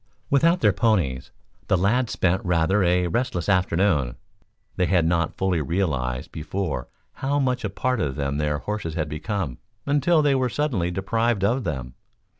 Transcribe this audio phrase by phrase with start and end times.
[0.31, 1.29] Without their ponies,
[1.67, 4.15] the lads spent rather a restless afternoon.
[4.75, 6.87] They had not fully realized before
[7.21, 11.43] how much a part of them their horses had become until they were suddenly deprived
[11.43, 11.93] of them.